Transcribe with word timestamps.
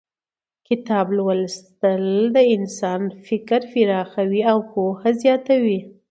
کتاب 0.67 1.07
لوستل 1.17 2.05
د 2.35 2.37
انسان 2.55 3.01
فکر 3.27 3.59
پراخوي 3.71 4.41
او 4.51 4.57
پوهه 4.71 5.09
زیاتوي 5.23 5.79